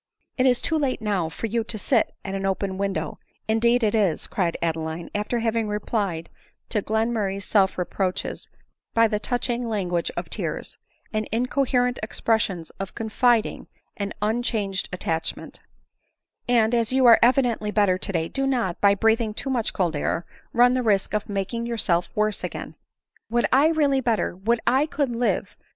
[0.39, 3.93] "It is too late now for you to sit at an open window, indeed it
[3.93, 6.31] is," cried Adeline, after having replied
[6.69, 8.49] to Glen murray's self reproaches
[8.95, 10.79] by the touching language of tears,
[11.13, 15.59] and incoherent expressions of confiding and un changed attachment;"
[16.59, 20.25] and as you are evidently better today, do not, by breathing too much cold air,
[20.51, 22.73] run the risk of making yourself worse again.""
[23.29, 24.35] Would 1 were really better!
[24.35, 25.55] would I could live